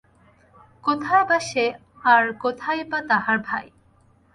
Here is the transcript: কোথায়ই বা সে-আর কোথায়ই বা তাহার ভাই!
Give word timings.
কোথায়ই 0.83 1.25
বা 1.29 1.37
সে-আর 1.41 2.23
কোথায়ই 2.33 2.83
বা 2.83 2.99
তাহার 3.01 3.37
ভাই! 3.39 3.65